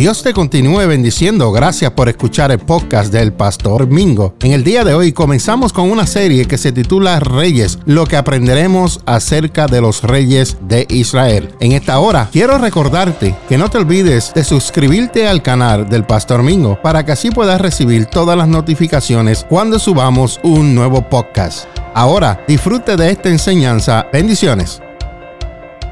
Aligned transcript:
Dios 0.00 0.22
te 0.22 0.32
continúe 0.32 0.86
bendiciendo. 0.86 1.52
Gracias 1.52 1.90
por 1.90 2.08
escuchar 2.08 2.50
el 2.50 2.58
podcast 2.58 3.12
del 3.12 3.34
Pastor 3.34 3.86
Mingo. 3.86 4.34
En 4.40 4.52
el 4.52 4.64
día 4.64 4.82
de 4.82 4.94
hoy 4.94 5.12
comenzamos 5.12 5.74
con 5.74 5.90
una 5.90 6.06
serie 6.06 6.46
que 6.46 6.56
se 6.56 6.72
titula 6.72 7.20
Reyes, 7.20 7.78
lo 7.84 8.06
que 8.06 8.16
aprenderemos 8.16 9.00
acerca 9.04 9.66
de 9.66 9.82
los 9.82 10.02
reyes 10.02 10.56
de 10.62 10.86
Israel. 10.88 11.54
En 11.60 11.72
esta 11.72 11.98
hora 11.98 12.30
quiero 12.32 12.56
recordarte 12.56 13.34
que 13.46 13.58
no 13.58 13.68
te 13.68 13.76
olvides 13.76 14.32
de 14.32 14.42
suscribirte 14.42 15.28
al 15.28 15.42
canal 15.42 15.86
del 15.90 16.06
Pastor 16.06 16.42
Mingo 16.42 16.80
para 16.80 17.04
que 17.04 17.12
así 17.12 17.30
puedas 17.30 17.60
recibir 17.60 18.06
todas 18.06 18.38
las 18.38 18.48
notificaciones 18.48 19.44
cuando 19.50 19.78
subamos 19.78 20.40
un 20.42 20.74
nuevo 20.74 21.10
podcast. 21.10 21.66
Ahora 21.92 22.42
disfrute 22.48 22.96
de 22.96 23.10
esta 23.10 23.28
enseñanza. 23.28 24.06
Bendiciones. 24.10 24.80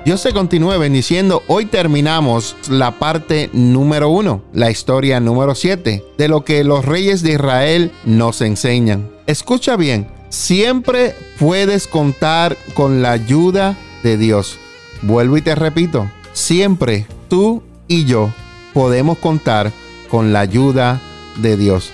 Dios 0.09 0.23
se 0.23 0.33
continúe 0.33 0.79
bendiciendo. 0.79 1.43
Hoy 1.49 1.67
terminamos 1.67 2.57
la 2.71 2.99
parte 2.99 3.51
número 3.53 4.09
uno, 4.09 4.41
la 4.55 4.71
historia 4.71 5.21
número 5.21 5.55
siete, 5.55 6.03
de 6.17 6.29
lo 6.29 6.47
que 6.47 6.65
los 6.65 6.87
reyes 6.87 7.21
de 7.21 7.33
Israel 7.33 7.93
nos 8.07 8.41
enseñan. 8.41 9.11
Escucha 9.27 9.77
bien, 9.77 10.09
siempre 10.31 11.15
puedes 11.39 11.87
contar 11.87 12.57
con 12.73 13.03
la 13.03 13.11
ayuda 13.11 13.77
de 14.03 14.17
Dios. 14.17 14.57
Vuelvo 15.03 15.37
y 15.37 15.43
te 15.43 15.55
repito, 15.55 16.11
siempre 16.33 17.07
tú 17.29 17.63
y 17.87 18.07
yo 18.07 18.33
podemos 18.73 19.19
contar 19.19 19.73
con 20.09 20.33
la 20.33 20.41
ayuda 20.41 21.03
de 21.37 21.59
Dios. 21.59 21.91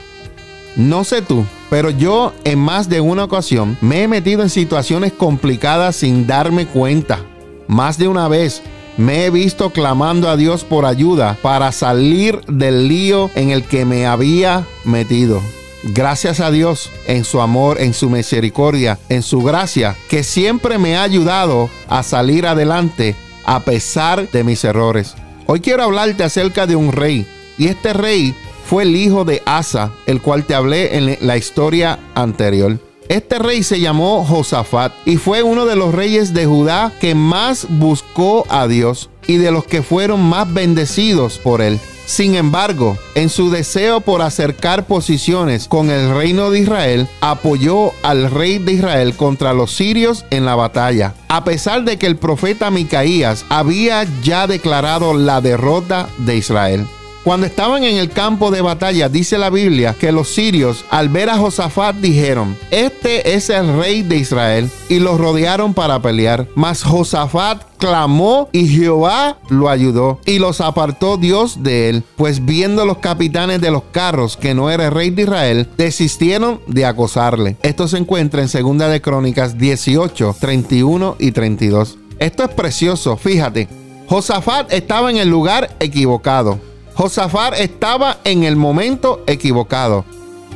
No 0.77 1.02
sé 1.02 1.20
tú, 1.20 1.44
pero 1.69 1.91
yo 1.91 2.33
en 2.44 2.60
más 2.60 2.88
de 2.88 3.00
una 3.00 3.24
ocasión 3.24 3.77
me 3.80 4.05
he 4.05 4.06
metido 4.06 4.44
en 4.44 4.50
situaciones 4.50 5.12
complicadas 5.12 5.96
sin 5.96 6.28
darme 6.28 6.66
cuenta. 6.66 7.24
Más 7.68 7.98
de 7.98 8.09
una 8.09 8.28
vez 8.28 8.62
me 8.96 9.24
he 9.24 9.30
visto 9.30 9.70
clamando 9.70 10.28
a 10.28 10.36
Dios 10.36 10.64
por 10.64 10.86
ayuda 10.86 11.36
para 11.42 11.72
salir 11.72 12.41
del 12.46 12.88
lío 12.88 13.30
en 13.34 13.50
el 13.50 13.64
que 13.64 13.84
me 13.84 14.06
había 14.06 14.66
metido. 14.84 15.41
Gracias 15.82 16.41
a 16.41 16.50
Dios 16.50 16.91
en 17.06 17.25
su 17.25 17.41
amor, 17.41 17.80
en 17.80 17.92
su 17.92 18.08
misericordia, 18.08 18.98
en 19.08 19.22
su 19.22 19.42
gracia, 19.42 19.97
que 20.08 20.22
siempre 20.22 20.78
me 20.78 20.97
ha 20.97 21.03
ayudado 21.03 21.69
a 21.88 22.03
salir 22.03 22.47
adelante 22.47 23.14
a 23.44 23.61
pesar 23.61 24.31
de 24.31 24.44
mis 24.44 24.64
errores. 24.64 25.14
Hoy 25.47 25.60
quiero 25.60 25.83
hablarte 25.83 26.25
acerca 26.25 26.66
de 26.66 26.77
un 26.77 26.92
rey, 26.92 27.27
y 27.58 27.66
este 27.66 27.92
rey 27.92 28.34
fue 28.64 28.84
el 28.84 28.97
hijo 28.97 29.27
de 29.27 29.42
Asa, 29.44 29.92
el 30.06 30.22
cual 30.22 30.44
te 30.44 30.55
hablé 30.55 30.97
en 30.97 31.19
la 31.20 31.36
historia 31.36 31.98
anterior. 32.14 32.78
Este 33.08 33.38
rey 33.38 33.62
se 33.62 33.80
llamó 33.80 34.24
Josafat 34.24 34.92
y 35.05 35.19
fue 35.19 35.42
uno 35.42 35.66
de 35.66 35.77
los 35.77 35.94
reyes 35.94 36.33
de 36.33 36.47
Judá 36.47 36.92
que 37.00 37.14
más 37.14 37.66
buscó 37.69 38.47
a 38.48 38.66
Dios 38.66 39.10
y 39.27 39.36
de 39.36 39.50
los 39.50 39.64
que 39.64 39.83
fueron 39.83 40.22
más 40.22 40.52
bendecidos 40.52 41.38
por 41.38 41.60
él. 41.60 41.78
Sin 42.06 42.34
embargo, 42.34 42.98
en 43.14 43.30
su 43.30 43.50
deseo 43.50 44.00
por 44.00 44.20
acercar 44.20 44.86
posiciones 44.86 45.69
con 45.69 45.91
el 45.91 46.14
reino 46.14 46.50
de 46.50 46.60
Israel, 46.60 47.08
apoyó 47.20 47.92
al 48.02 48.30
rey 48.30 48.58
de 48.58 48.72
Israel 48.72 49.16
contra 49.16 49.55
los 49.55 49.75
sirios 49.75 50.25
en 50.30 50.44
la 50.44 50.55
batalla, 50.55 51.14
a 51.28 51.44
pesar 51.44 51.84
de 51.84 51.98
que 51.98 52.06
el 52.06 52.16
profeta 52.16 52.70
Micaías 52.70 53.47
había 53.48 54.06
ya 54.22 54.47
declarado 54.47 55.14
la 55.14 55.41
derrota 55.41 56.08
de 56.19 56.36
Israel. 56.36 56.86
Cuando 57.25 57.47
estaban 57.47 57.84
en 57.84 57.97
el 57.97 58.11
campo 58.11 58.50
de 58.50 58.61
batalla, 58.61 59.08
dice 59.08 59.39
la 59.39 59.48
Biblia 59.48 59.97
que 59.98 60.12
los 60.12 60.28
sirios 60.28 60.84
al 60.91 61.08
ver 61.08 61.31
a 61.31 61.39
Josafat 61.39 61.97
dijeron, 61.97 62.55
este 62.70 63.34
es 63.34 63.48
el 63.48 63.78
rey 63.78 64.03
de 64.03 64.16
Israel, 64.16 64.70
y 64.91 64.98
los 64.98 65.19
rodearon 65.19 65.72
para 65.72 66.03
pelear. 66.03 66.47
Mas 66.55 66.83
Josafat 66.83 67.62
clamó 67.78 68.50
y 68.53 68.69
Jehová 68.69 69.39
lo 69.48 69.70
ayudó 69.70 70.20
y 70.27 70.39
los 70.39 70.61
apartó 70.61 71.16
Dios 71.16 71.62
de 71.62 71.89
él, 71.89 72.05
pues 72.16 72.44
viendo 72.44 72.84
los 72.84 72.98
capitanes 72.98 73.59
de 73.62 73.70
los 73.70 73.84
carros 73.91 74.36
que 74.36 74.53
no 74.53 74.69
era 74.69 74.88
el 74.88 74.92
rey 74.92 75.09
de 75.09 75.22
Israel, 75.22 75.69
desistieron 75.78 76.61
de 76.66 76.84
acosarle. 76.84 77.56
Esto 77.62 77.88
se 77.88 77.97
encuentra 77.97 78.42
en 78.42 78.48
Segunda 78.48 78.88
de 78.88 79.00
Crónicas 79.00 79.56
18, 79.56 80.37
31 80.38 81.16
y 81.19 81.32
32. 81.32 81.97
Esto 82.19 82.44
es 82.44 82.50
precioso, 82.50 83.16
fíjate. 83.16 83.66
Josafat 84.09 84.71
estaba 84.75 85.10
en 85.10 85.16
el 85.16 85.31
lugar 85.31 85.75
equivocado. 85.81 86.73
Josafat 86.94 87.59
estaba 87.59 88.19
en 88.25 88.44
el 88.44 88.56
momento 88.56 89.22
equivocado. 89.27 90.05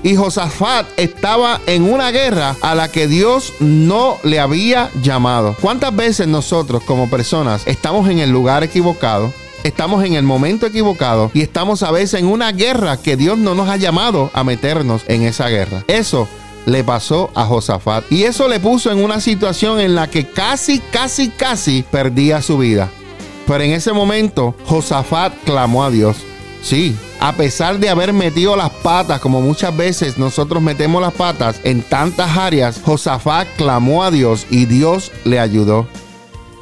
Y 0.05 0.15
Josafat 0.15 0.87
estaba 0.97 1.61
en 1.67 1.93
una 1.93 2.13
guerra 2.13 2.55
a 2.61 2.77
la 2.77 2.89
que 2.89 3.09
Dios 3.09 3.55
no 3.59 4.17
le 4.23 4.39
había 4.39 4.91
llamado. 5.03 5.57
¿Cuántas 5.61 5.95
veces 5.95 6.29
nosotros 6.29 6.85
como 6.85 7.11
personas 7.11 7.67
estamos 7.67 8.09
en 8.09 8.21
el 8.21 8.31
lugar 8.31 8.63
equivocado? 8.63 9.33
Estamos 9.65 10.05
en 10.05 10.15
el 10.15 10.23
momento 10.23 10.67
equivocado 10.67 11.33
y 11.35 11.41
estamos 11.41 11.83
a 11.83 11.91
veces 11.91 12.21
en 12.21 12.27
una 12.27 12.53
guerra 12.53 12.97
que 12.97 13.17
Dios 13.17 13.37
no 13.37 13.57
nos 13.57 13.69
ha 13.69 13.77
llamado 13.77 14.31
a 14.33 14.45
meternos 14.45 15.03
en 15.09 15.23
esa 15.23 15.49
guerra. 15.49 15.83
Eso 15.89 16.29
le 16.65 16.85
pasó 16.85 17.31
a 17.35 17.45
Josafat 17.45 18.05
y 18.13 18.23
eso 18.23 18.47
le 18.47 18.61
puso 18.61 18.93
en 18.93 19.03
una 19.03 19.21
situación 19.21 19.81
en 19.81 19.97
la 19.97 20.09
que 20.09 20.29
casi, 20.29 20.79
casi, 20.79 21.29
casi 21.31 21.85
perdía 21.91 22.41
su 22.41 22.59
vida. 22.59 22.89
Pero 23.49 23.65
en 23.65 23.73
ese 23.73 23.93
momento 23.93 24.55
Josafat 24.67 25.33
clamó 25.45 25.83
a 25.83 25.91
Dios. 25.91 26.28
Sí, 26.63 26.97
a 27.21 27.33
pesar 27.33 27.79
de 27.79 27.89
haber 27.89 28.13
metido 28.13 28.57
las 28.57 28.71
patas, 28.71 29.21
como 29.21 29.41
muchas 29.41 29.77
veces 29.77 30.19
nosotros 30.19 30.63
metemos 30.63 31.01
las 31.01 31.13
patas 31.13 31.61
en 31.65 31.83
tantas 31.83 32.37
áreas, 32.37 32.81
Josafat 32.85 33.49
clamó 33.57 34.05
a 34.05 34.11
Dios 34.11 34.47
y 34.51 34.67
Dios 34.67 35.13
le 35.25 35.39
ayudó. 35.39 35.87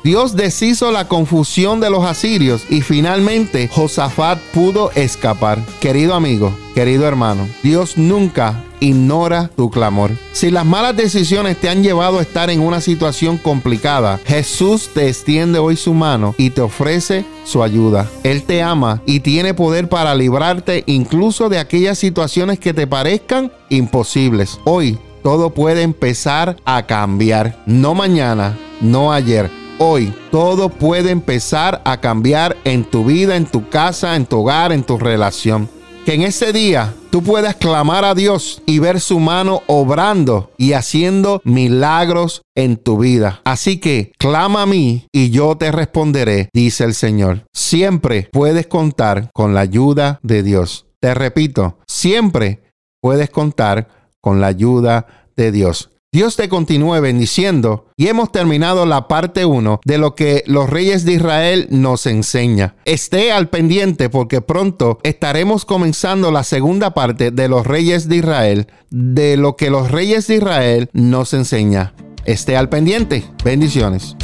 Dios 0.05 0.37
deshizo 0.37 0.93
la 0.93 1.09
confusión 1.09 1.81
de 1.81 1.91
los 1.91 2.05
asirios 2.05 2.65
y 2.71 2.81
finalmente 2.81 3.67
Josafat 3.67 4.39
pudo 4.55 4.93
escapar. 4.95 5.59
Querido 5.81 6.15
amigo, 6.15 6.57
querido 6.77 7.09
hermano, 7.09 7.49
Dios 7.65 7.99
nunca 7.99 8.63
ignora 8.81 9.51
tu 9.57 9.71
clamor. 9.71 10.11
Si 10.33 10.51
las 10.51 10.65
malas 10.65 10.97
decisiones 10.97 11.57
te 11.57 11.69
han 11.69 11.83
llevado 11.83 12.19
a 12.19 12.23
estar 12.23 12.51
en 12.51 12.61
una 12.61 12.81
situación 12.81 13.39
complicada, 13.39 14.21
Jesús 14.27 14.91
te 14.95 15.09
extiende 15.09 15.59
hoy 15.59 15.77
su 15.77 15.95
mano 15.95 16.35
y 16.39 16.51
te 16.51 16.61
ofrece 16.61 17.25
su 17.45 17.63
ayuda. 17.63 18.09
Él 18.23 18.43
te 18.43 18.63
ama 18.63 19.03
y 19.07 19.21
tiene 19.21 19.55
poder 19.55 19.89
para 19.89 20.15
librarte 20.15 20.85
incluso 20.87 21.49
de 21.49 21.59
aquellas 21.59 21.99
situaciones 21.99 22.59
que 22.59 22.75
te 22.75 22.87
parezcan 22.87 23.53
imposibles. 23.69 24.59
Hoy 24.65 24.99
todo 25.23 25.51
puede 25.51 25.83
empezar 25.83 26.57
a 26.65 26.87
cambiar. 26.87 27.63
No 27.67 27.95
mañana, 27.95 28.57
no 28.81 29.13
ayer 29.13 29.51
hoy. 29.79 30.13
Todo 30.31 30.69
puede 30.69 31.11
empezar 31.11 31.81
a 31.85 32.01
cambiar 32.01 32.57
en 32.65 32.85
tu 32.85 33.05
vida, 33.05 33.37
en 33.37 33.47
tu 33.47 33.69
casa, 33.69 34.17
en 34.17 34.27
tu 34.27 34.39
hogar, 34.39 34.73
en 34.73 34.85
tu 34.85 34.99
relación. 34.99 35.69
Que 36.07 36.15
en 36.15 36.23
ese 36.23 36.53
día 36.53 36.95
tú 37.11 37.21
puedas 37.21 37.57
clamar 37.57 38.05
a 38.05 38.15
Dios 38.15 38.63
y 38.65 38.79
ver 38.79 39.01
su 39.01 39.19
mano 39.19 39.65
obrando 39.67 40.53
y 40.57 40.75
haciendo 40.75 41.43
milagros 41.43 42.43
en 42.55 42.77
tu 42.77 42.99
vida. 42.99 43.41
Así 43.43 43.81
que 43.81 44.13
clama 44.17 44.63
a 44.63 44.67
mí 44.67 45.09
y 45.11 45.31
yo 45.31 45.57
te 45.57 45.73
responderé, 45.73 46.49
dice 46.55 46.85
el 46.85 46.95
Señor. 46.95 47.45
Siempre 47.53 48.29
puedes 48.31 48.69
contar 48.69 49.31
con 49.35 49.53
la 49.53 49.63
ayuda 49.63 50.21
de 50.23 50.45
Dios. 50.45 50.87
Te 51.01 51.13
repito, 51.13 51.81
siempre 51.89 52.63
puedes 53.01 53.29
contar 53.29 53.89
con 54.21 54.41
la 54.41 54.47
ayuda 54.47 55.09
de 55.37 55.51
Dios. 55.51 55.91
Dios 56.17 56.35
te 56.35 56.49
continúe 56.49 56.99
bendiciendo 57.03 57.89
y 57.95 58.07
hemos 58.07 58.33
terminado 58.33 58.87
la 58.87 59.07
parte 59.07 59.45
1 59.45 59.81
de 59.85 59.99
lo 59.99 60.15
que 60.15 60.45
los 60.47 60.71
reyes 60.71 61.05
de 61.05 61.13
Israel 61.13 61.67
nos 61.69 62.07
enseña. 62.07 62.75
Esté 62.87 63.33
al 63.33 63.51
pendiente 63.51 64.09
porque 64.09 64.41
pronto 64.41 64.99
estaremos 65.03 65.67
comenzando 65.67 66.33
la 66.33 66.43
segunda 66.43 66.95
parte 66.95 67.33
de 67.33 67.49
los 67.49 67.67
reyes 67.67 68.09
de 68.09 68.17
Israel, 68.17 68.67
de 68.89 69.37
lo 69.37 69.57
que 69.57 69.69
los 69.69 69.91
reyes 69.91 70.27
de 70.27 70.37
Israel 70.37 70.89
nos 70.95 71.35
enseña. 71.35 71.93
Esté 72.25 72.57
al 72.57 72.71
pendiente. 72.71 73.23
Bendiciones. 73.45 74.17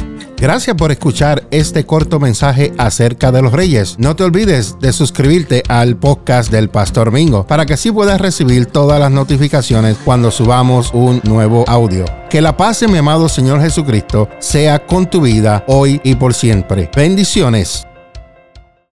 Gracias 0.43 0.75
por 0.75 0.91
escuchar 0.91 1.47
este 1.51 1.85
corto 1.85 2.19
mensaje 2.19 2.73
acerca 2.77 3.31
de 3.31 3.41
los 3.41 3.53
reyes. 3.53 3.95
No 3.97 4.17
te 4.17 4.25
olvides 4.25 4.77
de 4.81 4.91
suscribirte 4.91 5.63
al 5.69 5.95
podcast 5.95 6.51
del 6.51 6.67
Pastor 6.67 7.13
Mingo 7.13 7.47
para 7.47 7.65
que 7.65 7.75
así 7.75 7.93
puedas 7.93 8.19
recibir 8.19 8.65
todas 8.65 8.99
las 8.99 9.09
notificaciones 9.09 9.95
cuando 10.03 10.31
subamos 10.31 10.91
un 10.93 11.21
nuevo 11.23 11.63
audio. 11.69 12.03
Que 12.29 12.41
la 12.41 12.57
paz 12.57 12.81
de 12.81 12.89
mi 12.89 12.97
amado 12.97 13.29
Señor 13.29 13.61
Jesucristo 13.61 14.27
sea 14.39 14.85
con 14.85 15.09
tu 15.09 15.21
vida 15.21 15.63
hoy 15.65 16.01
y 16.03 16.15
por 16.15 16.33
siempre. 16.33 16.91
Bendiciones. 16.93 17.87